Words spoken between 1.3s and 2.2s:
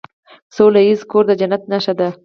جنت نښه ده.